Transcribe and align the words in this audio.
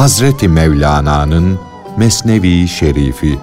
Hazreti 0.00 0.48
Mevlana'nın 0.48 1.58
Mesnevi 1.96 2.68
Şerifi 2.68 3.38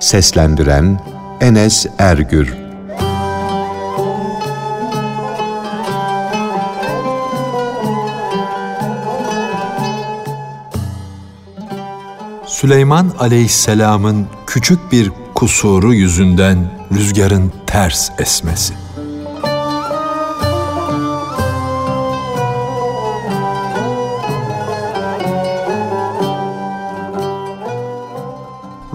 Seslendiren 0.00 1.00
Enes 1.40 1.86
Ergür 1.98 2.54
Süleyman 12.46 13.12
aleyhisselamın 13.18 14.26
küçük 14.46 14.92
bir 14.92 15.12
kusuru 15.34 15.94
yüzünden 15.94 16.70
rüzgarın 16.92 17.52
ters 17.66 18.10
esmesi. 18.18 18.83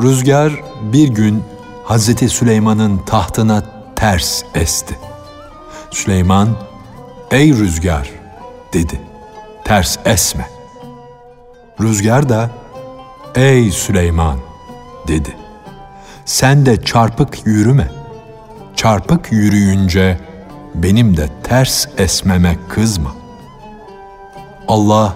Rüzgar 0.01 0.53
bir 0.81 1.07
gün 1.07 1.43
Hazreti 1.83 2.29
Süleyman'ın 2.29 2.97
tahtına 2.97 3.63
ters 3.95 4.43
esti. 4.55 4.99
Süleyman, 5.91 6.49
''Ey 7.31 7.49
rüzgar'' 7.53 8.09
dedi. 8.73 9.01
''Ters 9.63 9.97
esme.'' 10.05 10.49
Rüzgar 11.81 12.29
da, 12.29 12.49
''Ey 13.35 13.71
Süleyman'' 13.71 14.39
dedi. 15.07 15.35
''Sen 16.25 16.65
de 16.65 16.83
çarpık 16.83 17.47
yürüme. 17.47 17.91
Çarpık 18.75 19.31
yürüyünce 19.31 20.17
benim 20.75 21.17
de 21.17 21.29
ters 21.43 21.87
esmeme 21.97 22.57
kızma. 22.69 23.11
Allah 24.67 25.15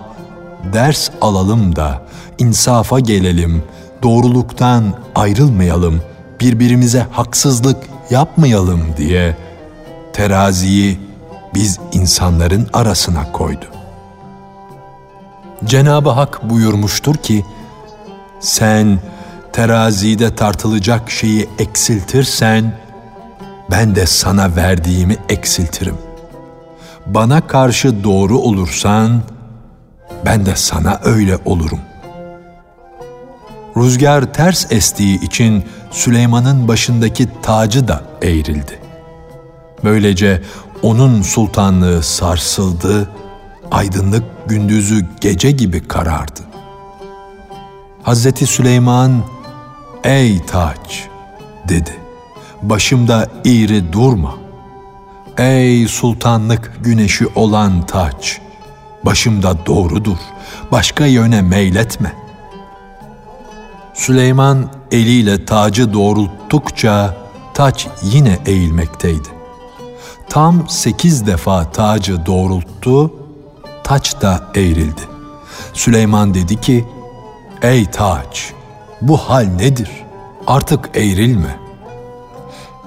ders 0.74 1.10
alalım 1.22 1.76
da 1.76 2.02
insafa 2.38 3.00
gelelim, 3.00 3.64
doğruluktan 4.04 4.84
ayrılmayalım, 5.16 6.02
birbirimize 6.40 7.08
haksızlık 7.12 7.78
yapmayalım 8.10 8.82
diye 8.98 9.38
teraziyi 10.14 11.00
biz 11.54 11.80
insanların 11.94 12.68
arasına 12.74 13.32
koydu. 13.32 13.66
Cenab-ı 15.66 16.10
Hak 16.10 16.50
buyurmuştur 16.50 17.16
ki, 17.16 17.46
sen 18.40 19.00
terazide 19.54 20.36
tartılacak 20.36 21.12
şeyi 21.12 21.50
eksiltirsen, 21.60 22.74
ben 23.72 23.96
de 23.96 24.06
sana 24.06 24.56
verdiğimi 24.56 25.18
eksiltirim. 25.30 25.98
Bana 27.06 27.48
karşı 27.48 28.04
doğru 28.04 28.40
olursan, 28.40 29.22
ben 30.26 30.46
de 30.46 30.56
sana 30.56 31.00
öyle 31.04 31.38
olurum. 31.46 31.80
Rüzgar 33.78 34.34
ters 34.34 34.72
estiği 34.72 35.22
için 35.22 35.66
Süleyman'ın 35.92 36.68
başındaki 36.68 37.28
tacı 37.42 37.88
da 37.88 38.04
eğrildi. 38.22 38.80
Böylece 39.84 40.42
onun 40.82 41.22
sultanlığı 41.22 42.04
sarsıldı, 42.04 43.10
aydınlık 43.72 44.24
gündüzü 44.46 45.06
gece 45.22 45.52
gibi 45.52 45.88
karardı. 45.88 46.42
Hazreti 48.04 48.46
Süleyman, 48.46 49.24
''Ey 50.04 50.46
taç!'' 50.46 51.08
dedi. 51.70 51.98
''Başımda 52.62 53.28
eğri 53.46 53.94
durma. 53.94 54.36
Ey 55.38 55.88
sultanlık 55.88 56.72
güneşi 56.84 57.28
olan 57.36 57.86
taç! 57.86 58.42
Başımda 59.06 59.66
doğrudur, 59.66 60.18
başka 60.72 61.06
yöne 61.06 61.42
meyletme.'' 61.42 62.23
Süleyman 63.94 64.70
eliyle 64.92 65.46
tacı 65.46 65.94
doğrulttukça 65.94 67.18
taç 67.54 67.88
yine 68.04 68.40
eğilmekteydi. 68.46 69.28
Tam 70.30 70.70
sekiz 70.70 71.28
defa 71.28 71.72
tacı 71.72 72.26
doğrulttu, 72.26 73.14
taç 73.84 74.22
da 74.22 74.52
eğrildi. 74.56 75.02
Süleyman 75.74 76.34
dedi 76.34 76.62
ki, 76.62 76.86
Ey 77.62 77.86
taç, 77.86 78.54
bu 79.02 79.18
hal 79.18 79.46
nedir? 79.46 79.90
Artık 80.48 80.90
eğrilme. 80.94 81.60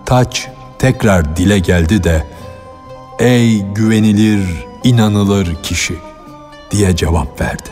Taç 0.06 0.48
tekrar 0.78 1.36
dile 1.36 1.58
geldi 1.58 2.04
de, 2.04 2.26
Ey 3.18 3.62
güvenilir, 3.62 4.66
inanılır 4.84 5.62
kişi 5.62 5.94
diye 6.70 6.96
cevap 6.96 7.40
verdi. 7.40 7.68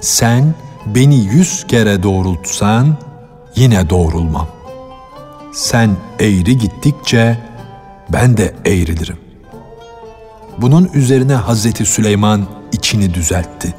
Sen 0.00 0.54
beni 0.86 1.16
yüz 1.16 1.66
kere 1.66 2.02
doğrultsan 2.02 2.96
yine 3.56 3.90
doğrulmam. 3.90 4.48
Sen 5.52 5.90
eğri 6.20 6.58
gittikçe 6.58 7.38
ben 8.12 8.36
de 8.36 8.54
eğrilirim. 8.64 9.18
Bunun 10.58 10.90
üzerine 10.94 11.34
Hazreti 11.34 11.86
Süleyman 11.86 12.46
içini 12.72 13.14
düzeltti. 13.14 13.74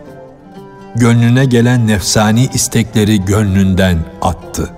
Gönlüne 0.95 1.45
gelen 1.45 1.87
nefsani 1.87 2.49
istekleri 2.53 3.25
gönlünden 3.25 3.97
attı. 4.21 4.69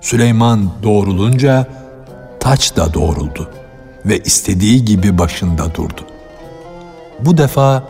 Süleyman 0.00 0.70
doğrulunca 0.82 1.66
taç 2.40 2.76
da 2.76 2.94
doğruldu 2.94 3.50
ve 4.06 4.18
istediği 4.18 4.84
gibi 4.84 5.18
başında 5.18 5.74
durdu. 5.74 6.00
Bu 7.20 7.38
defa 7.38 7.84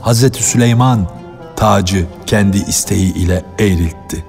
Hazreti 0.00 0.42
Süleyman 0.42 1.06
tacı 1.56 2.06
kendi 2.26 2.58
isteği 2.58 3.14
ile 3.14 3.44
eğriltti. 3.58 4.24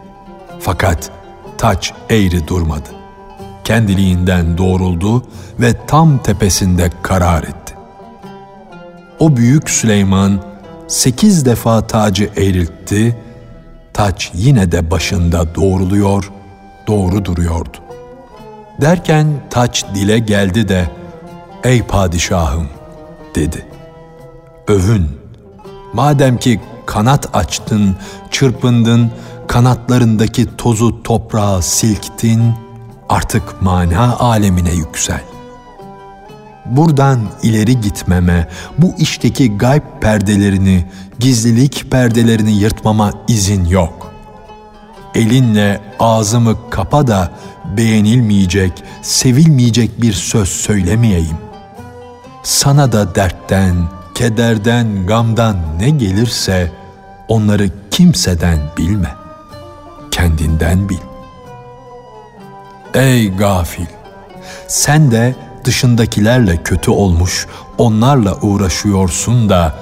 Fakat 0.59 1.11
taç 1.57 1.93
eğri 2.09 2.47
durmadı. 2.47 2.89
Kendiliğinden 3.63 4.57
doğruldu 4.57 5.23
ve 5.59 5.85
tam 5.87 6.17
tepesinde 6.17 6.89
karar 7.01 7.43
etti. 7.43 7.75
O 9.19 9.37
büyük 9.37 9.69
Süleyman 9.69 10.41
sekiz 10.87 11.45
defa 11.45 11.87
tacı 11.87 12.29
eğriltti, 12.37 13.15
taç 13.93 14.31
yine 14.33 14.71
de 14.71 14.91
başında 14.91 15.55
doğruluyor, 15.55 16.31
doğru 16.87 17.25
duruyordu. 17.25 17.77
Derken 18.81 19.27
taç 19.49 19.85
dile 19.95 20.19
geldi 20.19 20.67
de, 20.67 20.89
''Ey 21.63 21.83
padişahım'' 21.83 22.69
dedi. 23.35 23.65
''Övün, 24.67 25.07
madem 25.93 26.37
ki 26.37 26.59
kanat 26.85 27.35
açtın, 27.35 27.95
çırpındın, 28.31 29.11
kanatlarındaki 29.47 30.55
tozu 30.57 31.03
toprağa 31.03 31.61
silktin, 31.61 32.53
artık 33.09 33.61
mana 33.61 34.17
alemine 34.17 34.73
yüksel. 34.73 35.21
Buradan 36.65 37.19
ileri 37.43 37.81
gitmeme, 37.81 38.47
bu 38.77 38.93
işteki 38.97 39.57
gayb 39.57 39.83
perdelerini, 40.01 40.85
gizlilik 41.19 41.91
perdelerini 41.91 42.51
yırtmama 42.51 43.11
izin 43.27 43.65
yok. 43.65 44.11
Elinle 45.15 45.81
ağzımı 45.99 46.69
kapa 46.69 47.07
da 47.07 47.31
beğenilmeyecek, 47.77 48.71
sevilmeyecek 49.01 50.01
bir 50.01 50.13
söz 50.13 50.49
söylemeyeyim. 50.49 51.37
Sana 52.43 52.91
da 52.91 53.15
dertten, 53.15 53.75
kederden, 54.15 55.05
gamdan 55.05 55.57
ne 55.79 55.89
gelirse 55.89 56.71
onları 57.27 57.69
kimseden 57.91 58.59
bilme. 58.77 59.15
Kendinden 60.11 60.89
bil. 60.89 60.97
Ey 62.93 63.31
gafil! 63.31 63.85
Sen 64.67 65.11
de 65.11 65.35
dışındakilerle 65.63 66.63
kötü 66.63 66.91
olmuş, 66.91 67.47
onlarla 67.77 68.35
uğraşıyorsun 68.35 69.49
da 69.49 69.75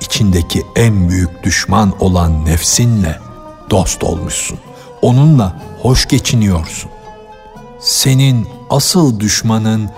içindeki 0.00 0.66
en 0.76 1.08
büyük 1.08 1.44
düşman 1.44 1.94
olan 2.00 2.44
nefsinle 2.44 3.18
dost 3.70 4.04
olmuşsun. 4.04 4.58
Onunla 5.02 5.62
hoş 5.82 6.08
geçiniyorsun. 6.08 6.90
Senin 7.80 8.48
asıl 8.70 9.20
düşmanın 9.20 9.90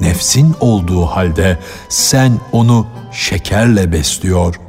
nefsin 0.00 0.56
olduğu 0.60 1.06
halde 1.06 1.58
sen 1.88 2.32
onu 2.52 2.86
şekerle 3.12 3.92
besliyor, 3.92 4.60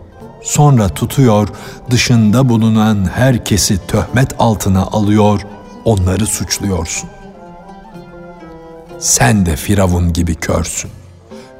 sonra 0.44 0.90
tutuyor, 0.90 1.48
dışında 1.90 2.50
bulunan 2.50 3.10
herkesi 3.14 3.88
töhmet 3.88 4.34
altına 4.40 4.82
alıyor, 4.82 5.42
onları 5.86 6.26
suçluyorsun. 6.26 7.10
Sen 9.00 9.46
de 9.46 9.56
Firavun 9.56 10.14
gibi 10.14 10.36
körsün. 10.36 10.92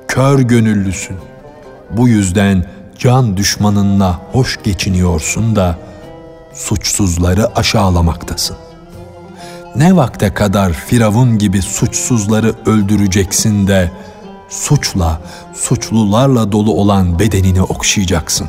Kör 0.08 0.40
gönüllüsün. 0.40 1.18
Bu 1.92 2.08
yüzden 2.08 2.66
can 3.00 3.38
düşmanınla 3.38 4.20
hoş 4.32 4.64
geçiniyorsun 4.64 5.56
da 5.56 5.78
suçsuzları 6.54 7.56
aşağılamaktasın. 7.56 8.58
Ne 9.76 9.96
vakte 9.96 10.34
kadar 10.34 10.74
Firavun 10.74 11.38
gibi 11.38 11.62
suçsuzları 11.62 12.54
öldüreceksin 12.66 13.68
de 13.68 13.92
suçla, 14.50 15.22
suçlularla 15.54 16.52
dolu 16.52 16.74
olan 16.74 17.20
bedenini 17.20 17.62
okşayacaksın. 17.62 18.48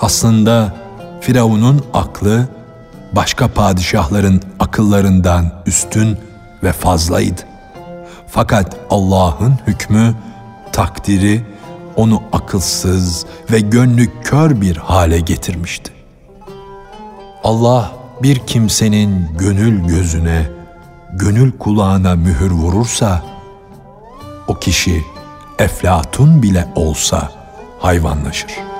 Aslında 0.00 0.74
Firavun'un 1.20 1.84
aklı 1.94 2.48
başka 3.12 3.48
padişahların 3.48 4.42
akıllarından 4.60 5.62
üstün 5.66 6.18
ve 6.62 6.72
fazlaydı. 6.72 7.40
Fakat 8.28 8.76
Allah'ın 8.90 9.58
hükmü, 9.66 10.14
takdiri 10.72 11.44
onu 11.96 12.22
akılsız 12.32 13.26
ve 13.52 13.60
gönlü 13.60 14.22
kör 14.22 14.60
bir 14.60 14.76
hale 14.76 15.20
getirmişti. 15.20 15.92
Allah 17.44 17.92
bir 18.22 18.38
kimsenin 18.38 19.28
gönül 19.38 19.88
gözüne, 19.88 20.46
gönül 21.12 21.52
kulağına 21.58 22.14
mühür 22.14 22.50
vurursa, 22.50 23.22
o 24.48 24.54
kişi 24.54 25.04
eflatun 25.58 26.42
bile 26.42 26.68
olsa 26.74 27.30
hayvanlaşır.'' 27.78 28.70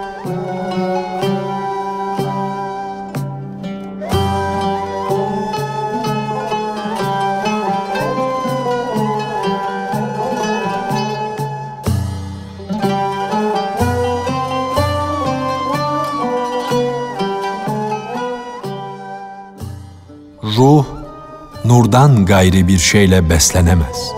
Nurdan 21.80 22.26
gayri 22.26 22.68
bir 22.68 22.78
şeyle 22.78 23.30
beslenemez. 23.30 24.12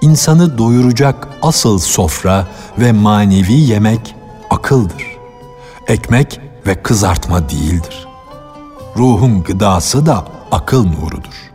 İnsanı 0.00 0.58
doyuracak 0.58 1.28
asıl 1.42 1.78
sofra 1.78 2.46
ve 2.78 2.92
manevi 2.92 3.52
yemek 3.52 4.14
akıldır. 4.50 5.06
Ekmek 5.88 6.40
ve 6.66 6.82
kızartma 6.82 7.48
değildir. 7.48 8.08
Ruhun 8.96 9.42
gıdası 9.42 10.06
da 10.06 10.24
akıl 10.52 10.86
nurudur. 10.86 11.50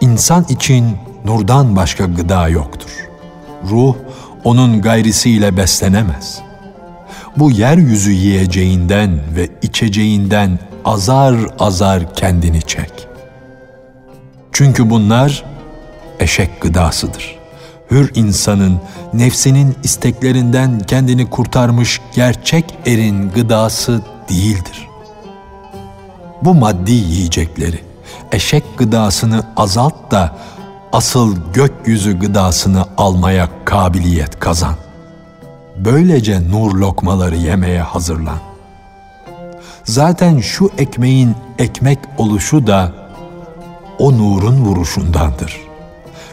İnsan 0.00 0.44
için 0.48 0.96
nurdan 1.24 1.76
başka 1.76 2.04
gıda 2.04 2.48
yoktur. 2.48 3.13
Ruh 3.70 3.94
onun 4.44 4.82
gayrisiyle 4.82 5.56
beslenemez. 5.56 6.40
Bu 7.36 7.50
yeryüzü 7.50 8.12
yiyeceğinden 8.12 9.20
ve 9.36 9.48
içeceğinden 9.62 10.58
azar 10.84 11.34
azar 11.58 12.14
kendini 12.14 12.62
çek. 12.62 13.08
Çünkü 14.52 14.90
bunlar 14.90 15.44
eşek 16.20 16.60
gıdasıdır. 16.60 17.38
Hür 17.90 18.10
insanın 18.14 18.80
nefsinin 19.14 19.76
isteklerinden 19.82 20.80
kendini 20.80 21.30
kurtarmış 21.30 22.00
gerçek 22.14 22.64
erin 22.86 23.30
gıdası 23.30 24.02
değildir. 24.28 24.88
Bu 26.42 26.54
maddi 26.54 26.92
yiyecekleri, 26.92 27.80
eşek 28.32 28.64
gıdasını 28.78 29.42
azalt 29.56 30.10
da 30.10 30.36
asıl 30.94 31.36
gökyüzü 31.54 32.18
gıdasını 32.18 32.84
almaya 32.96 33.48
kabiliyet 33.64 34.40
kazan. 34.40 34.74
Böylece 35.76 36.50
nur 36.50 36.74
lokmaları 36.74 37.36
yemeye 37.36 37.80
hazırlan. 37.80 38.38
Zaten 39.84 40.38
şu 40.38 40.70
ekmeğin 40.78 41.34
ekmek 41.58 41.98
oluşu 42.18 42.66
da 42.66 42.92
o 43.98 44.12
nurun 44.12 44.64
vuruşundandır. 44.64 45.60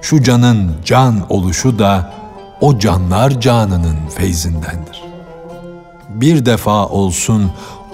Şu 0.01 0.23
canın 0.23 0.71
can 0.85 1.25
oluşu 1.29 1.79
da 1.79 2.13
o 2.61 2.79
canlar 2.79 3.41
canının 3.41 3.97
feyzindendir. 4.15 5.03
Bir 6.09 6.45
defa 6.45 6.85
olsun 6.85 7.51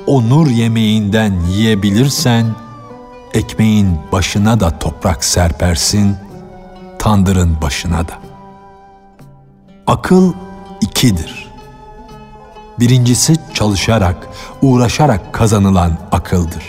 o 0.07 0.29
nur 0.29 0.47
yemeğinden 0.47 1.33
yiyebilirsen, 1.51 2.45
ekmeğin 3.33 3.97
başına 4.11 4.59
da 4.59 4.79
toprak 4.79 5.23
serpersin.'' 5.23 6.26
Tandırın 6.99 7.61
başına 7.61 8.07
da. 8.07 8.13
Akıl 9.87 10.33
ikidir. 10.81 11.47
Birincisi 12.79 13.35
çalışarak, 13.53 14.27
uğraşarak 14.61 15.33
kazanılan 15.33 15.97
akıldır. 16.11 16.63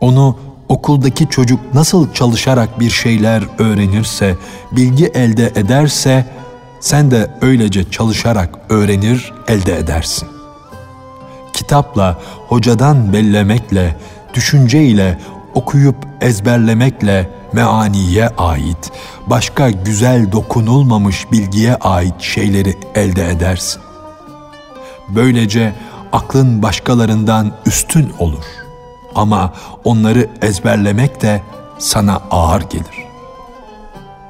Onu 0.00 0.36
okuldaki 0.68 1.28
çocuk 1.28 1.74
nasıl 1.74 2.12
çalışarak 2.12 2.80
bir 2.80 2.90
şeyler 2.90 3.42
öğrenirse, 3.58 4.36
bilgi 4.72 5.06
elde 5.06 5.46
ederse, 5.46 6.26
sen 6.80 7.10
de 7.10 7.30
öylece 7.40 7.90
çalışarak 7.90 8.58
öğrenir, 8.68 9.32
elde 9.48 9.78
edersin. 9.78 10.28
Kitapla, 11.52 12.18
hocadan 12.48 13.12
bellemekle, 13.12 13.96
düşünceyle, 14.34 15.18
okuyup 15.54 15.96
ezberlemekle, 16.20 17.30
meaniye 17.52 18.28
ait, 18.28 18.92
başka 19.26 19.70
güzel 19.70 20.32
dokunulmamış 20.32 21.32
bilgiye 21.32 21.74
ait 21.74 22.20
şeyleri 22.20 22.78
elde 22.94 23.30
edersin. 23.30 23.82
Böylece 25.08 25.74
aklın 26.12 26.62
başkalarından 26.62 27.52
üstün 27.66 28.12
olur. 28.18 28.44
Ama 29.14 29.52
onları 29.84 30.30
ezberlemek 30.42 31.22
de 31.22 31.42
sana 31.78 32.20
ağır 32.30 32.60
gelir. 32.60 33.04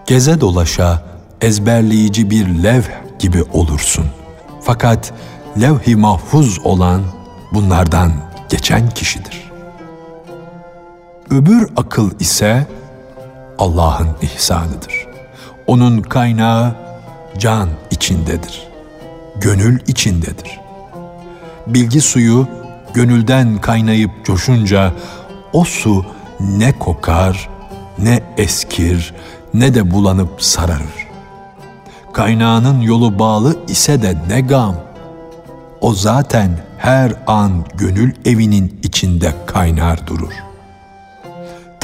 Geze 0.06 0.41
dolaşa 0.41 1.03
ezberleyici 1.41 2.31
bir 2.31 2.62
levh 2.62 2.85
gibi 3.19 3.43
olursun. 3.43 4.06
Fakat 4.62 5.12
levh-i 5.61 5.97
mahfuz 5.97 6.59
olan 6.65 7.03
bunlardan 7.53 8.12
geçen 8.49 8.91
kişidir. 8.91 9.53
Öbür 11.31 11.69
akıl 11.76 12.11
ise 12.21 12.66
Allah'ın 13.59 14.09
ihsanıdır. 14.23 15.07
Onun 15.66 16.02
kaynağı 16.02 16.75
can 17.38 17.69
içindedir. 17.90 18.69
Gönül 19.40 19.81
içindedir. 19.87 20.61
Bilgi 21.66 22.00
suyu 22.00 22.49
gönülden 22.95 23.61
kaynayıp 23.61 24.11
coşunca 24.25 24.93
o 25.52 25.64
su 25.64 26.07
ne 26.40 26.78
kokar, 26.78 27.49
ne 27.99 28.23
eskir, 28.37 29.14
ne 29.54 29.75
de 29.75 29.90
bulanıp 29.90 30.43
sararır. 30.43 31.09
Kaynağının 32.12 32.81
yolu 32.81 33.19
bağlı 33.19 33.57
ise 33.69 34.02
de 34.02 34.16
ne 34.28 34.40
gam. 34.40 34.76
O 35.81 35.95
zaten 35.95 36.50
her 36.78 37.12
an 37.26 37.64
gönül 37.75 38.14
evinin 38.25 38.81
içinde 38.83 39.35
kaynar 39.47 40.07
durur. 40.07 40.33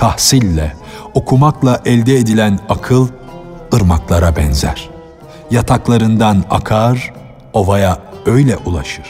Tahsille, 0.01 0.77
okumakla 1.15 1.81
elde 1.85 2.17
edilen 2.17 2.59
akıl 2.69 3.09
ırmaklara 3.75 4.37
benzer. 4.37 4.91
Yataklarından 5.51 6.45
akar, 6.51 7.13
ovaya 7.53 7.99
öyle 8.27 8.57
ulaşır. 8.57 9.07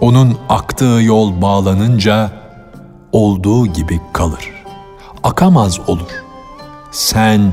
Onun 0.00 0.38
aktığı 0.48 1.00
yol 1.02 1.42
bağlanınca 1.42 2.30
olduğu 3.12 3.66
gibi 3.66 4.00
kalır. 4.12 4.50
Akamaz 5.22 5.80
olur. 5.80 6.24
Sen 6.90 7.52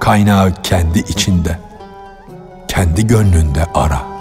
kaynağı 0.00 0.54
kendi 0.62 0.98
içinde, 0.98 1.58
kendi 2.68 3.06
gönlünde 3.06 3.64
ara.'' 3.74 4.17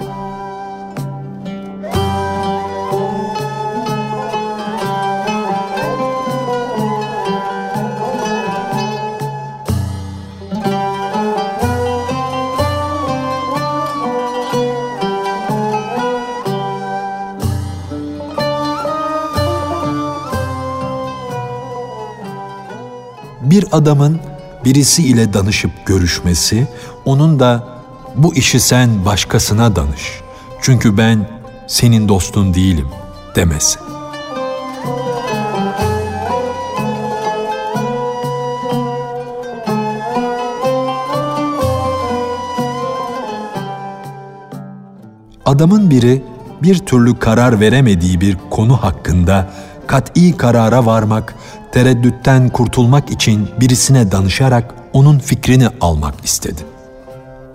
Bir 23.57 23.65
adamın 23.71 24.19
birisi 24.65 25.03
ile 25.03 25.33
danışıp 25.33 25.71
görüşmesi, 25.85 26.67
onun 27.05 27.39
da 27.39 27.67
bu 28.15 28.35
işi 28.35 28.59
sen 28.59 29.05
başkasına 29.05 29.75
danış. 29.75 30.21
Çünkü 30.61 30.97
ben 30.97 31.29
senin 31.67 32.09
dostun 32.09 32.53
değilim 32.53 32.87
demesi. 33.35 33.79
Adamın 45.45 45.89
biri 45.89 46.23
bir 46.63 46.77
türlü 46.77 47.19
karar 47.19 47.59
veremediği 47.59 48.21
bir 48.21 48.37
konu 48.49 48.83
hakkında 48.83 49.49
kat'i 49.87 50.37
karara 50.37 50.85
varmak, 50.85 51.35
tereddütten 51.71 52.49
kurtulmak 52.49 53.11
için 53.11 53.49
birisine 53.59 54.11
danışarak 54.11 54.73
onun 54.93 55.19
fikrini 55.19 55.67
almak 55.81 56.25
istedi. 56.25 56.61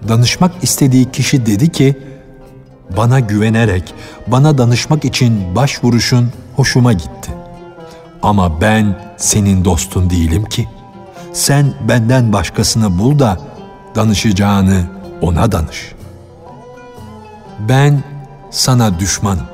Danışmak 0.09 0.53
istediği 0.63 1.11
kişi 1.11 1.47
dedi 1.47 1.73
ki, 1.73 1.99
bana 2.97 3.21
güvenerek, 3.21 3.95
bana 4.27 4.59
danışmak 4.59 5.05
için 5.05 5.57
başvuruşun 5.57 6.33
hoşuma 6.57 6.93
gitti. 6.93 7.31
Ama 8.23 8.61
ben 8.61 8.99
senin 9.17 9.65
dostun 9.65 10.11
değilim 10.11 10.45
ki. 10.45 10.69
Sen 11.33 11.75
benden 11.89 12.33
başkasını 12.33 12.99
bul 12.99 13.19
da 13.19 13.39
danışacağını 13.95 14.87
ona 15.21 15.53
danış. 15.53 15.93
Ben 17.69 18.03
sana 18.51 18.99
düşmanım. 18.99 19.47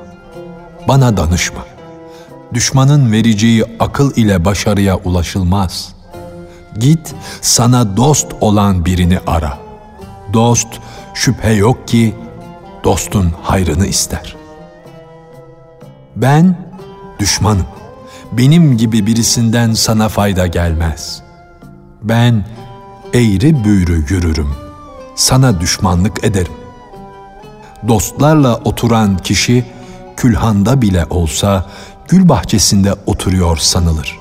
Bana 0.87 1.17
danışma. 1.17 1.68
Düşmanın 2.53 3.11
vereceği 3.11 3.65
akıl 3.79 4.15
ile 4.15 4.45
başarıya 4.45 4.97
ulaşılmaz. 4.97 5.95
Git 6.79 7.15
sana 7.41 7.97
dost 7.97 8.27
olan 8.41 8.85
birini 8.85 9.19
ara. 9.27 9.57
Dost 10.33 10.67
şüphe 11.13 11.53
yok 11.53 11.87
ki 11.87 12.15
dostun 12.83 13.33
hayrını 13.43 13.87
ister. 13.87 14.35
Ben 16.15 16.55
düşmanım. 17.19 17.65
Benim 18.31 18.77
gibi 18.77 19.07
birisinden 19.07 19.73
sana 19.73 20.09
fayda 20.09 20.47
gelmez. 20.47 21.21
Ben 22.03 22.45
eğri 23.13 23.63
büğrü 23.63 24.05
yürürüm. 24.09 24.55
Sana 25.15 25.61
düşmanlık 25.61 26.23
ederim. 26.23 26.53
Dostlarla 27.87 28.55
oturan 28.55 29.17
kişi 29.17 29.65
külhanda 30.17 30.81
bile 30.81 31.05
olsa 31.09 31.65
gül 32.09 32.29
bahçesinde 32.29 32.93
oturuyor 33.05 33.57
sanılır. 33.57 34.19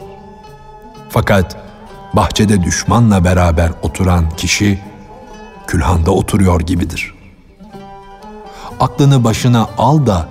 Fakat 1.11 1.57
bahçede 2.13 2.63
düşmanla 2.63 3.25
beraber 3.25 3.71
oturan 3.83 4.31
kişi 4.31 4.81
külhanda 5.67 6.11
oturuyor 6.11 6.61
gibidir. 6.61 7.15
Aklını 8.81 9.25
başına 9.25 9.69
al 9.79 10.07
da 10.07 10.29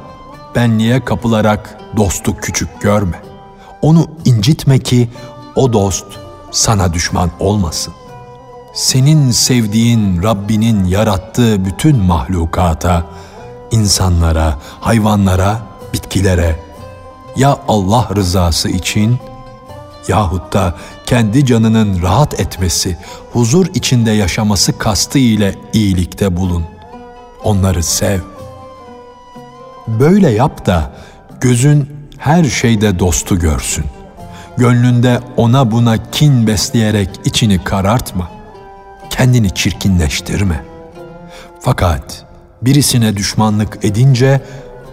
benliğe 0.56 1.06
kapılarak 1.06 1.78
dostu 1.98 2.38
küçük 2.38 2.82
görme. 2.82 3.22
Onu 3.82 4.08
incitme 4.26 4.80
ki 4.80 5.10
o 5.56 5.74
dost 5.74 6.06
sana 6.52 6.94
düşman 6.94 7.32
olmasın. 7.40 7.94
Senin 8.74 9.32
sevdiğin 9.32 10.24
Rabbinin 10.24 10.86
yarattığı 10.86 11.66
bütün 11.66 11.98
mahlukata, 11.98 13.06
insanlara, 13.72 14.58
hayvanlara, 14.82 15.60
bitkilere 15.94 16.67
ya 17.38 17.60
Allah 17.68 18.10
rızası 18.16 18.70
için 18.70 19.18
yahut 20.08 20.54
da 20.54 20.76
kendi 21.06 21.46
canının 21.46 22.02
rahat 22.02 22.40
etmesi, 22.40 22.98
huzur 23.34 23.66
içinde 23.74 24.12
yaşaması 24.12 24.78
kastı 24.78 25.20
ile 25.20 25.56
iyilikte 25.74 26.38
bulun. 26.38 26.66
Onları 27.44 27.84
sev. 27.84 28.20
Böyle 29.88 30.30
yap 30.30 30.66
da 30.66 30.92
gözün 31.42 31.90
her 32.18 32.44
şeyde 32.44 33.00
dostu 33.00 33.40
görsün. 33.40 33.86
Gönlünde 34.58 35.20
ona 35.38 35.72
buna 35.72 36.12
kin 36.12 36.48
besleyerek 36.48 37.10
içini 37.26 37.64
karartma. 37.64 38.32
Kendini 39.10 39.56
çirkinleştirme. 39.56 40.66
Fakat 41.60 42.26
birisine 42.62 43.18
düşmanlık 43.18 43.78
edince 43.86 44.42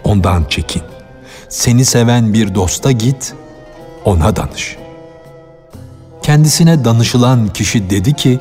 ondan 0.03 0.43
çekin. 0.49 0.81
Seni 1.49 1.85
seven 1.85 2.33
bir 2.33 2.55
dosta 2.55 2.91
git, 2.91 3.33
ona 4.05 4.35
danış. 4.35 4.77
Kendisine 6.21 6.85
danışılan 6.85 7.47
kişi 7.47 7.89
dedi 7.89 8.13
ki, 8.13 8.39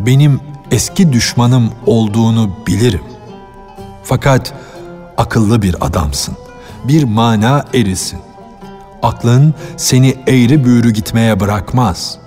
benim 0.00 0.40
eski 0.70 1.12
düşmanım 1.12 1.72
olduğunu 1.86 2.50
bilirim. 2.66 3.02
Fakat 4.04 4.54
akıllı 5.16 5.62
bir 5.62 5.86
adamsın, 5.86 6.36
bir 6.84 7.04
mana 7.04 7.64
erisin. 7.74 8.18
Aklın 9.02 9.54
seni 9.76 10.14
eğri 10.26 10.64
büğrü 10.64 10.90
gitmeye 10.90 11.40
bırakmaz. 11.40 12.18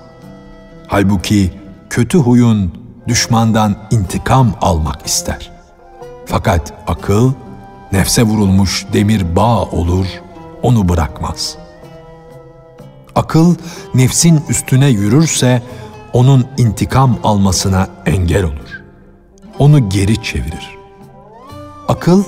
Halbuki 0.87 1.53
kötü 1.89 2.17
huyun 2.17 2.73
düşmandan 3.07 3.75
intikam 3.91 4.53
almak 4.61 5.05
ister. 5.05 5.51
Fakat 6.25 6.73
akıl 6.87 7.33
nefse 7.91 8.23
vurulmuş 8.23 8.85
demir 8.93 9.35
bağ 9.35 9.63
olur, 9.63 10.07
onu 10.63 10.89
bırakmaz. 10.89 11.57
Akıl 13.15 13.55
nefsin 13.93 14.41
üstüne 14.49 14.87
yürürse 14.87 15.61
onun 16.13 16.45
intikam 16.57 17.19
almasına 17.23 17.87
engel 18.05 18.43
olur. 18.43 18.81
Onu 19.59 19.89
geri 19.89 20.23
çevirir. 20.23 20.77
Akıl 21.87 22.23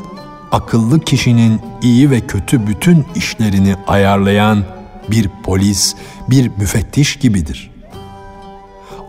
akıllı 0.51 0.99
kişinin 0.99 1.61
iyi 1.81 2.11
ve 2.11 2.19
kötü 2.21 2.67
bütün 2.67 3.05
işlerini 3.15 3.75
ayarlayan 3.87 4.63
bir 5.11 5.29
polis, 5.43 5.95
bir 6.29 6.51
müfettiş 6.57 7.15
gibidir. 7.15 7.71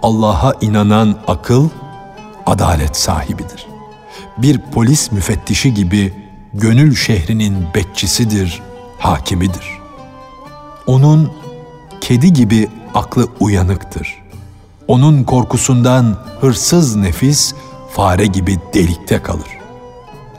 Allah'a 0.02 0.54
inanan 0.60 1.16
akıl 1.26 1.68
adalet 2.46 2.96
sahibidir. 2.96 3.66
Bir 4.38 4.58
polis 4.58 5.12
müfettişi 5.12 5.74
gibi 5.74 6.21
gönül 6.54 6.94
şehrinin 6.94 7.66
bekçisidir, 7.74 8.62
hakimidir. 8.98 9.78
Onun 10.86 11.32
kedi 12.00 12.32
gibi 12.32 12.68
aklı 12.94 13.28
uyanıktır. 13.40 14.22
Onun 14.88 15.24
korkusundan 15.24 16.16
hırsız 16.40 16.96
nefis 16.96 17.54
fare 17.90 18.26
gibi 18.26 18.58
delikte 18.74 19.22
kalır. 19.22 19.58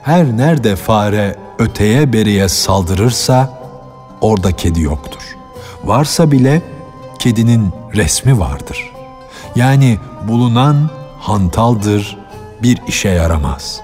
Her 0.02 0.36
nerede 0.36 0.76
fare 0.76 1.36
öteye 1.58 2.12
beriye 2.12 2.48
saldırırsa 2.48 3.60
orada 4.20 4.52
kedi 4.52 4.80
yoktur. 4.80 5.22
Varsa 5.84 6.30
bile 6.30 6.62
kedinin 7.18 7.72
resmi 7.94 8.38
vardır. 8.38 8.92
Yani 9.56 9.98
bulunan 10.28 10.90
hantaldır, 11.20 12.18
bir 12.62 12.78
işe 12.88 13.08
yaramaz. 13.08 13.80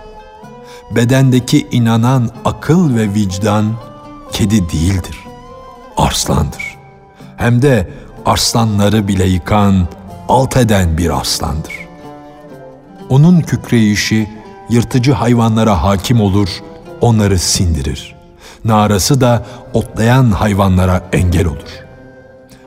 Bedendeki 0.91 1.69
inanan 1.71 2.31
akıl 2.45 2.97
ve 2.97 3.15
vicdan 3.15 3.73
kedi 4.33 4.71
değildir, 4.71 5.19
arslandır. 5.97 6.77
Hem 7.37 7.63
de 7.63 7.91
arslanları 8.27 9.09
bile 9.09 9.25
yıkan, 9.25 9.89
alt 10.29 10.57
eden 10.57 10.99
bir 10.99 11.19
arslandır. 11.19 11.75
Onun 13.09 13.41
kükreyişi 13.41 14.31
yırtıcı 14.71 15.13
hayvanlara 15.13 15.83
hakim 15.83 16.21
olur, 16.21 16.49
onları 17.01 17.39
sindirir. 17.39 18.15
Narası 18.65 19.21
da 19.21 19.47
otlayan 19.73 20.31
hayvanlara 20.31 21.03
engel 21.13 21.47
olur. 21.47 21.85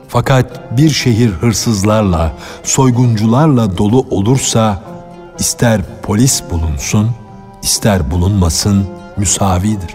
Fakat 0.08 0.76
bir 0.78 0.90
şehir 0.90 1.30
hırsızlarla, 1.30 2.32
soyguncularla 2.62 3.78
dolu 3.78 4.06
olursa 4.10 4.82
ister 5.38 5.80
polis 6.02 6.42
bulunsun, 6.50 7.10
ister 7.64 8.10
bulunmasın 8.10 8.86
müsavidir. 9.16 9.94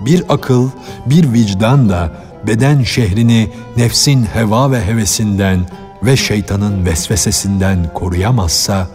Bir 0.00 0.24
akıl, 0.28 0.70
bir 1.06 1.32
vicdan 1.32 1.88
da 1.88 2.12
beden 2.46 2.82
şehrini 2.82 3.50
nefsin 3.76 4.24
heva 4.34 4.70
ve 4.70 4.84
hevesinden 4.84 5.60
ve 6.02 6.16
şeytanın 6.16 6.86
vesvesesinden 6.86 7.94
koruyamazsa, 7.94 8.86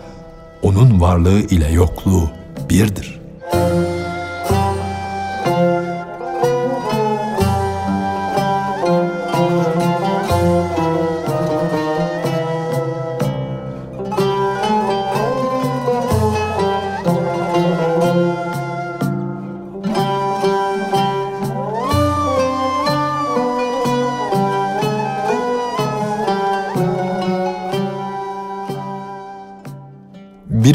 onun 0.62 1.02
varlığı 1.02 1.40
ile 1.40 1.72
yokluğu 1.72 2.30
birdir.'' 2.70 3.23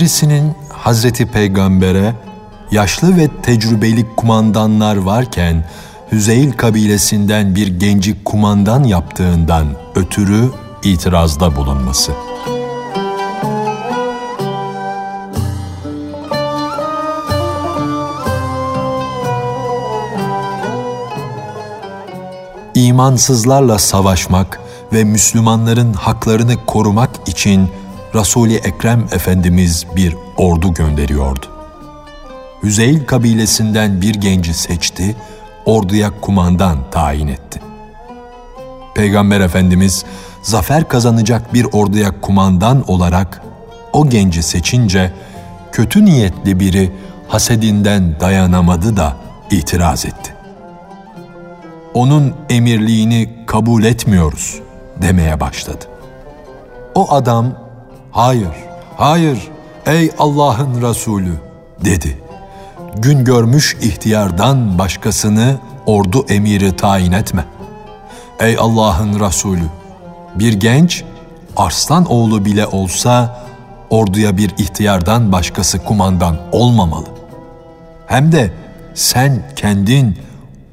Birisinin 0.09 0.55
Hazreti 0.73 1.27
Peygamber'e 1.27 2.15
yaşlı 2.71 3.17
ve 3.17 3.29
tecrübeli 3.43 4.07
kumandanlar 4.17 4.97
varken 4.97 5.65
Hüzeyl 6.13 6.53
kabilesinden 6.53 7.55
bir 7.55 7.67
genci 7.67 8.25
kumandan 8.25 8.85
yaptığından 8.85 9.67
ötürü 9.95 10.51
itirazda 10.83 11.57
bulunması. 11.57 12.13
imansızlarla 22.75 23.79
savaşmak 23.79 24.61
ve 24.93 25.05
Müslümanların 25.05 25.93
haklarını 25.93 26.67
korumak 26.67 27.11
için 27.27 27.71
Resul-i 28.15 28.57
Ekrem 28.57 29.07
Efendimiz 29.13 29.87
bir 29.97 30.17
ordu 30.37 30.75
gönderiyordu. 30.75 31.47
Hüzeyl 32.63 33.07
kabilesinden 33.07 34.01
bir 34.01 34.15
genci 34.15 34.55
seçti, 34.55 35.17
orduya 35.67 36.21
kumandan 36.21 36.79
tayin 36.91 37.29
etti. 37.29 37.61
Peygamber 38.95 39.41
Efendimiz 39.41 40.05
zafer 40.43 40.89
kazanacak 40.89 41.55
bir 41.55 41.67
orduya 41.73 42.21
kumandan 42.21 42.91
olarak 42.91 43.43
o 43.93 44.09
genci 44.09 44.43
seçince 44.43 45.13
kötü 45.73 46.05
niyetli 46.05 46.61
biri 46.61 46.93
hasedinden 47.29 48.21
dayanamadı 48.21 48.97
da 48.97 49.17
itiraz 49.51 50.05
etti. 50.05 50.35
Onun 51.95 52.35
emirliğini 52.51 53.47
kabul 53.47 53.85
etmiyoruz 53.85 54.61
demeye 55.03 55.41
başladı. 55.41 55.85
O 56.95 57.13
adam, 57.13 57.68
hayır, 58.11 58.55
hayır 58.97 59.49
ey 59.87 60.11
Allah'ın 60.19 60.83
Resulü 60.83 61.35
dedi. 61.85 62.19
Gün 62.97 63.25
görmüş 63.25 63.77
ihtiyardan 63.83 64.79
başkasını 64.79 65.59
ordu 65.87 66.25
emiri 66.29 66.77
tayin 66.77 67.13
etme. 67.13 67.45
Ey 68.41 68.57
Allah'ın 68.59 69.21
Resulü, 69.21 69.65
bir 70.35 70.53
genç 70.53 71.05
arslan 71.57 72.07
oğlu 72.07 72.45
bile 72.45 72.67
olsa 72.67 73.43
orduya 73.91 74.37
bir 74.37 74.51
ihtiyardan 74.59 75.33
başkası 75.33 75.85
kumandan 75.85 76.37
olmamalı. 76.53 77.07
Hem 78.07 78.33
de 78.33 78.53
sen 78.95 79.43
kendin 79.57 80.19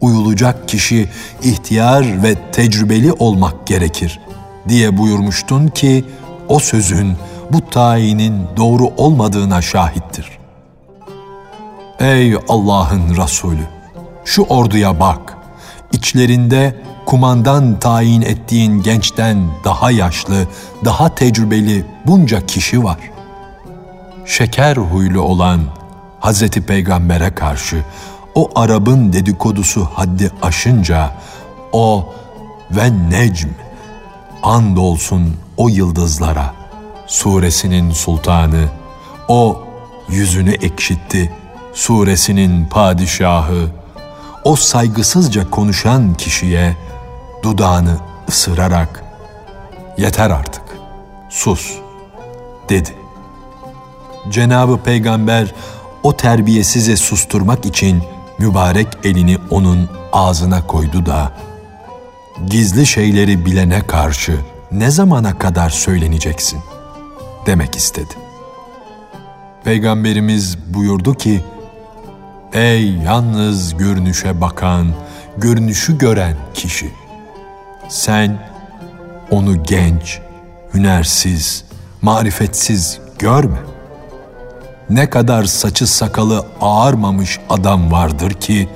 uyulacak 0.01 0.69
kişi 0.69 1.09
ihtiyar 1.43 2.23
ve 2.23 2.35
tecrübeli 2.51 3.13
olmak 3.13 3.67
gerekir 3.67 4.19
diye 4.67 4.97
buyurmuştun 4.97 5.67
ki 5.67 6.05
o 6.49 6.59
sözün 6.59 7.17
bu 7.51 7.69
tayinin 7.69 8.47
doğru 8.57 8.87
olmadığına 8.97 9.61
şahittir. 9.61 10.39
Ey 11.99 12.35
Allah'ın 12.49 13.17
Resulü! 13.23 13.67
Şu 14.25 14.41
orduya 14.43 14.99
bak. 14.99 15.37
İçlerinde 15.91 16.75
kumandan 17.05 17.79
tayin 17.79 18.21
ettiğin 18.21 18.83
gençten 18.83 19.37
daha 19.63 19.91
yaşlı, 19.91 20.47
daha 20.85 21.15
tecrübeli 21.15 21.85
bunca 22.05 22.45
kişi 22.45 22.83
var. 22.83 22.97
Şeker 24.25 24.77
huylu 24.77 25.21
olan 25.21 25.61
Hazreti 26.19 26.61
Peygamber'e 26.61 27.35
karşı 27.35 27.83
o 28.35 28.49
Arap'ın 28.55 29.13
dedikodusu 29.13 29.87
haddi 29.93 30.31
aşınca 30.41 31.11
o 31.71 32.13
ve 32.71 32.91
necm 33.09 33.49
andolsun 34.43 35.35
o 35.57 35.69
yıldızlara 35.69 36.53
suresinin 37.07 37.91
sultanı 37.91 38.65
o 39.27 39.63
yüzünü 40.09 40.51
ekşitti 40.51 41.33
suresinin 41.73 42.65
padişahı 42.65 43.67
o 44.43 44.55
saygısızca 44.55 45.49
konuşan 45.49 46.13
kişiye 46.13 46.77
dudağını 47.43 47.97
ısırarak 48.29 49.03
yeter 49.97 50.29
artık 50.29 50.63
sus 51.29 51.73
dedi. 52.69 52.95
Cenabı 54.29 54.77
Peygamber 54.77 55.53
o 56.03 56.17
terbiyesize 56.17 56.97
susturmak 56.97 57.65
için 57.65 58.03
mübarek 58.39 58.87
elini 59.03 59.37
onun 59.49 59.89
ağzına 60.13 60.67
koydu 60.67 61.05
da 61.05 61.31
gizli 62.47 62.85
şeyleri 62.85 63.45
bilene 63.45 63.87
karşı 63.87 64.39
ne 64.71 64.91
zamana 64.91 65.37
kadar 65.37 65.69
söyleneceksin 65.69 66.59
demek 67.45 67.75
istedi. 67.75 68.13
Peygamberimiz 69.63 70.57
buyurdu 70.73 71.13
ki, 71.13 71.43
Ey 72.53 72.91
yalnız 72.95 73.77
görünüşe 73.77 74.41
bakan, 74.41 74.87
görünüşü 75.37 75.97
gören 75.97 76.35
kişi! 76.53 76.91
Sen 77.89 78.37
onu 79.31 79.63
genç, 79.63 80.19
hünersiz, 80.73 81.63
marifetsiz 82.01 82.99
görme. 83.19 83.57
Ne 84.89 85.09
kadar 85.09 85.43
saçı 85.43 85.87
sakalı 85.87 86.45
ağarmamış 86.61 87.39
adam 87.49 87.91
vardır 87.91 88.31
ki, 88.31 88.69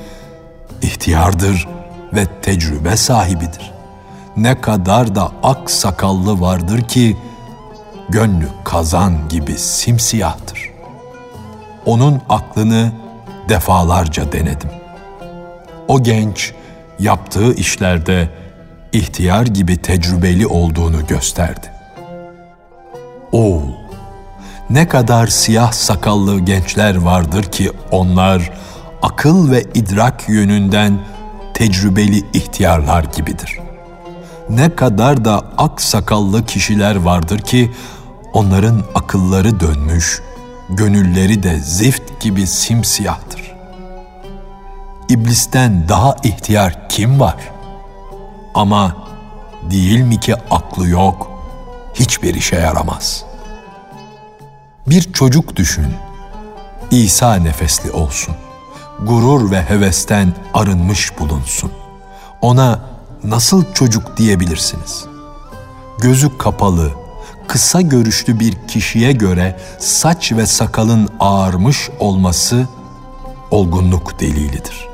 ihtiyardır 0.81 1.67
ve 2.13 2.25
tecrübe 2.41 2.97
sahibidir. 2.97 3.78
Ne 4.39 4.61
kadar 4.61 5.15
da 5.15 5.31
ak 5.43 5.71
sakallı 5.71 6.41
vardır 6.41 6.81
ki, 6.81 7.17
gönlü 8.09 8.47
kazan 8.63 9.29
gibi 9.29 9.57
simsiyahtır. 9.57 10.69
Onun 11.85 12.21
aklını 12.29 12.91
defalarca 13.49 14.31
denedim. 14.31 14.69
O 15.87 16.03
genç 16.03 16.53
yaptığı 16.99 17.53
işlerde 17.53 18.29
ihtiyar 18.91 19.45
gibi 19.45 19.77
tecrübeli 19.77 20.47
olduğunu 20.47 21.07
gösterdi. 21.07 21.71
Oğul, 23.31 23.71
ne 24.69 24.87
kadar 24.87 25.27
siyah 25.27 25.71
sakallı 25.71 26.39
gençler 26.39 26.95
vardır 26.95 27.43
ki 27.43 27.71
onlar 27.91 28.51
akıl 29.01 29.51
ve 29.51 29.63
idrak 29.73 30.29
yönünden 30.29 30.99
tecrübeli 31.53 32.25
ihtiyarlar 32.33 33.03
gibidir. 33.03 33.68
Ne 34.49 34.75
kadar 34.75 35.25
da 35.25 35.43
ak 35.57 35.81
sakallı 35.81 36.45
kişiler 36.45 36.95
vardır 36.95 37.39
ki 37.39 37.71
onların 38.33 38.83
akılları 38.95 39.59
dönmüş, 39.59 40.21
gönülleri 40.69 41.43
de 41.43 41.59
zift 41.59 42.21
gibi 42.21 42.47
simsiyahtır. 42.47 43.55
İblisten 45.09 45.89
daha 45.89 46.15
ihtiyar 46.23 46.89
kim 46.89 47.19
var? 47.19 47.35
Ama 48.53 48.97
değil 49.71 50.01
mi 50.01 50.19
ki 50.19 50.35
aklı 50.51 50.87
yok, 50.87 51.31
hiçbir 51.93 52.35
işe 52.35 52.55
yaramaz. 52.55 53.23
Bir 54.87 55.13
çocuk 55.13 55.55
düşün, 55.55 55.93
İsa 56.91 57.35
nefesli 57.35 57.91
olsun, 57.91 58.35
gurur 58.99 59.51
ve 59.51 59.61
hevesten 59.61 60.33
arınmış 60.53 61.19
bulunsun. 61.19 61.71
Ona 62.41 62.88
nasıl 63.23 63.73
çocuk 63.73 64.17
diyebilirsiniz? 64.17 65.05
Gözü 66.01 66.37
kapalı, 66.37 66.91
kısa 67.47 67.81
görüşlü 67.81 68.39
bir 68.39 68.53
kişiye 68.67 69.11
göre 69.11 69.59
saç 69.79 70.31
ve 70.31 70.45
sakalın 70.45 71.09
ağarmış 71.19 71.89
olması 71.99 72.67
olgunluk 73.51 74.19
delilidir. 74.19 74.87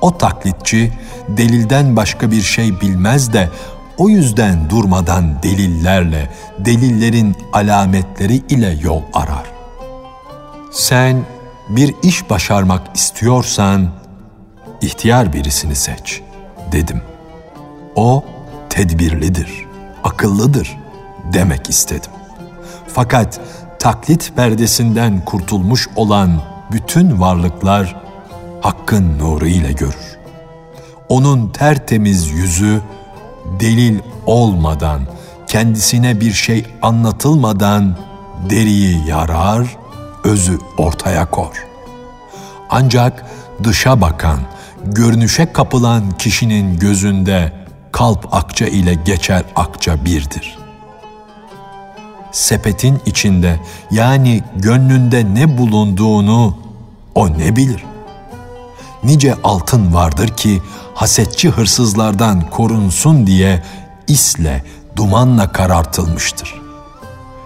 O 0.00 0.18
taklitçi 0.18 0.92
delilden 1.28 1.96
başka 1.96 2.30
bir 2.30 2.42
şey 2.42 2.80
bilmez 2.80 3.32
de 3.32 3.50
o 3.98 4.08
yüzden 4.08 4.70
durmadan 4.70 5.42
delillerle, 5.42 6.30
delillerin 6.58 7.36
alametleri 7.52 8.36
ile 8.36 8.78
yol 8.82 9.02
arar. 9.14 9.44
Sen 10.72 11.24
bir 11.68 11.94
iş 12.02 12.30
başarmak 12.30 12.96
istiyorsan 12.96 13.90
ihtiyar 14.80 15.32
birisini 15.32 15.74
seç 15.74 16.22
dedim. 16.72 17.02
O 17.96 18.24
tedbirlidir, 18.70 19.66
akıllıdır 20.04 20.78
demek 21.32 21.70
istedim. 21.70 22.10
Fakat 22.86 23.40
taklit 23.78 24.32
perdesinden 24.36 25.24
kurtulmuş 25.24 25.88
olan 25.96 26.42
bütün 26.72 27.20
varlıklar 27.20 27.96
hakkın 28.60 29.18
nuru 29.18 29.46
ile 29.46 29.72
görür. 29.72 30.18
Onun 31.08 31.48
tertemiz 31.48 32.30
yüzü 32.30 32.80
delil 33.60 33.98
olmadan, 34.26 35.00
kendisine 35.46 36.20
bir 36.20 36.32
şey 36.32 36.66
anlatılmadan 36.82 37.96
deriyi 38.50 39.06
yarar, 39.08 39.76
özü 40.24 40.58
ortaya 40.78 41.30
kor. 41.30 41.66
Ancak 42.70 43.26
dışa 43.64 44.00
bakan, 44.00 44.40
görünüşe 44.86 45.52
kapılan 45.52 46.10
kişinin 46.18 46.78
gözünde 46.78 47.52
kalp 47.92 48.34
akça 48.34 48.66
ile 48.66 48.94
geçer 48.94 49.42
akça 49.56 50.04
birdir.'' 50.04 50.66
sepetin 52.36 53.00
içinde 53.06 53.60
yani 53.90 54.42
gönlünde 54.56 55.34
ne 55.34 55.58
bulunduğunu 55.58 56.56
o 57.14 57.28
ne 57.28 57.56
bilir? 57.56 57.84
Nice 59.04 59.34
altın 59.44 59.94
vardır 59.94 60.28
ki 60.28 60.62
hasetçi 60.94 61.48
hırsızlardan 61.48 62.50
korunsun 62.50 63.26
diye 63.26 63.62
isle, 64.08 64.64
dumanla 64.96 65.52
karartılmıştır. 65.52 66.54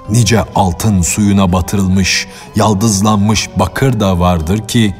Nice 0.08 0.44
altın 0.54 1.02
suyuna 1.02 1.52
batırılmış, 1.52 2.26
yaldızlanmış 2.56 3.50
bakır 3.56 4.00
da 4.00 4.18
vardır 4.20 4.68
ki 4.68 4.94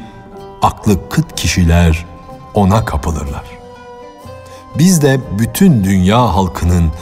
aklı 0.63 1.09
kıt 1.09 1.35
kişiler 1.37 2.07
ona 2.55 2.85
kapılırlar. 2.85 3.45
Biz 4.79 5.03
de 5.03 5.21
bütün 5.39 5.85
dünya 5.85 6.35
halkının, 6.35 6.93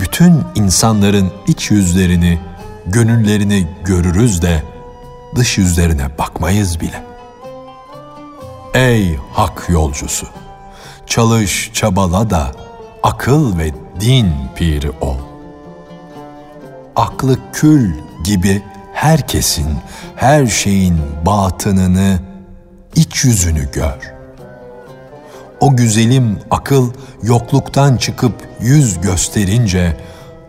bütün 0.00 0.44
insanların 0.54 1.32
iç 1.46 1.70
yüzlerini, 1.70 2.38
gönüllerini 2.86 3.68
görürüz 3.84 4.42
de 4.42 4.62
dış 5.36 5.58
yüzlerine 5.58 6.18
bakmayız 6.18 6.80
bile. 6.80 7.04
Ey 8.74 9.16
hak 9.32 9.66
yolcusu! 9.68 10.26
Çalış, 11.06 11.70
çabala 11.74 12.30
da 12.30 12.52
akıl 13.02 13.58
ve 13.58 13.72
din 14.00 14.32
piri 14.56 14.90
ol. 14.90 15.16
Aklı 16.96 17.38
kül 17.52 17.94
gibi 18.24 18.62
herkesin, 18.92 19.68
her 20.16 20.46
şeyin 20.46 21.00
batınını, 21.26 22.18
iç 22.94 23.24
yüzünü 23.24 23.72
gör. 23.72 24.15
O 25.60 25.76
güzelim 25.76 26.38
akıl 26.50 26.90
yokluktan 27.22 27.96
çıkıp 27.96 28.48
yüz 28.60 29.00
gösterince 29.00 29.96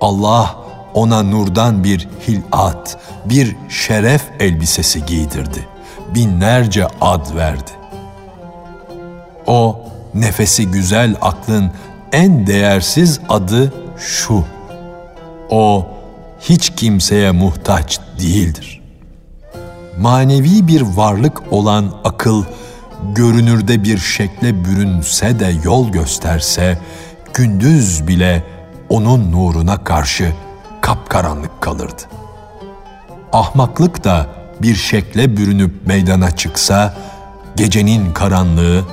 Allah 0.01 0.55
ona 0.93 1.23
nurdan 1.23 1.83
bir 1.83 2.07
hilat, 2.27 2.97
bir 3.25 3.55
şeref 3.69 4.23
elbisesi 4.39 5.05
giydirdi. 5.05 5.67
Binlerce 6.15 6.87
ad 7.01 7.35
verdi. 7.35 7.71
O 9.47 9.79
nefesi 10.13 10.67
güzel 10.67 11.15
aklın 11.21 11.71
en 12.11 12.47
değersiz 12.47 13.19
adı 13.29 13.73
şu. 13.97 14.43
O 15.49 15.87
hiç 16.41 16.69
kimseye 16.75 17.31
muhtaç 17.31 17.99
değildir. 18.19 18.81
Manevi 19.99 20.67
bir 20.67 20.81
varlık 20.81 21.53
olan 21.53 21.93
akıl, 22.03 22.43
görünürde 23.15 23.83
bir 23.83 23.97
şekle 23.97 24.65
bürünse 24.65 25.39
de 25.39 25.53
yol 25.63 25.89
gösterse, 25.89 26.77
gündüz 27.33 28.07
bile 28.07 28.43
onun 28.89 29.31
nuruna 29.31 29.83
karşı 29.83 30.33
kapkaranlık 30.81 31.61
kalırdı. 31.61 32.01
Ahmaklık 33.33 34.03
da 34.03 34.27
bir 34.61 34.75
şekle 34.75 35.37
bürünüp 35.37 35.87
meydana 35.87 36.31
çıksa, 36.31 36.95
gecenin 37.55 38.13
karanlığı 38.13 38.85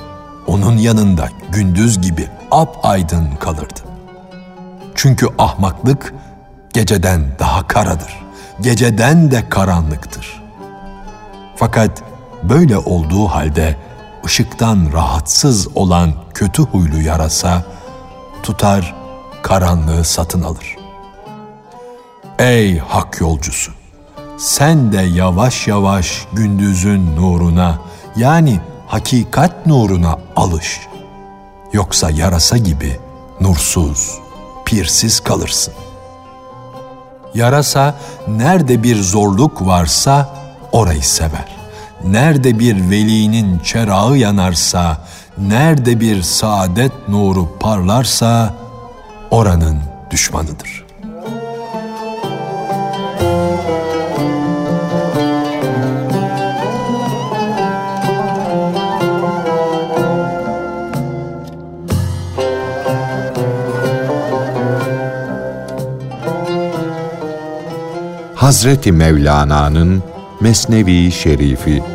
onun 0.47 0.77
yanında 0.77 1.29
gündüz 1.49 2.01
gibi 2.01 2.27
ap 2.51 2.77
aydın 2.83 3.29
kalırdı. 3.39 3.79
Çünkü 4.95 5.27
ahmaklık 5.37 6.13
geceden 6.73 7.21
daha 7.39 7.67
karadır. 7.67 8.25
Geceden 8.61 9.31
de 9.31 9.49
karanlıktır. 9.49 10.41
Fakat 11.55 12.03
böyle 12.43 12.77
olduğu 12.77 13.25
halde 13.25 13.75
ışıktan 14.25 14.89
rahatsız 14.93 15.67
olan 15.75 16.13
kötü 16.33 16.63
huylu 16.63 17.01
yarasa 17.01 17.63
tutar 18.43 18.95
karanlığı 19.43 20.05
satın 20.05 20.41
alır. 20.41 20.75
Ey 22.39 22.77
hak 22.77 23.21
yolcusu! 23.21 23.71
Sen 24.37 24.91
de 24.91 25.01
yavaş 25.01 25.67
yavaş 25.67 26.25
gündüzün 26.33 27.15
nuruna 27.15 27.79
yani 28.15 28.59
hakikat 28.87 29.65
nuruna 29.65 30.19
alış. 30.35 30.79
Yoksa 31.73 32.09
yarasa 32.09 32.57
gibi 32.57 32.99
nursuz, 33.41 34.19
pirsiz 34.65 35.19
kalırsın. 35.19 35.73
Yarasa 37.33 37.95
nerede 38.27 38.83
bir 38.83 39.01
zorluk 39.01 39.65
varsa 39.65 40.29
orayı 40.71 41.03
sever. 41.03 41.54
Nerede 42.05 42.59
bir 42.59 42.89
velinin 42.89 43.59
çerağı 43.59 44.17
yanarsa, 44.17 44.97
nerede 45.37 45.99
bir 45.99 46.21
saadet 46.21 46.91
nuru 47.09 47.59
parlarsa 47.59 48.53
oranın 49.31 49.79
düşmanıdır.'' 50.11 50.85
Hazreti 68.45 68.91
Mevlana'nın 68.91 70.03
Mesnevi 70.41 71.11
Şerifi 71.11 71.94